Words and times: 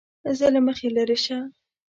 زه 0.37 0.47
له 0.53 0.59
مخې 0.67 0.87
لېرې 0.95 1.17
شه! 1.25 1.37